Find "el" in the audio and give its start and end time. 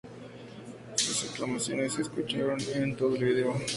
3.15-3.23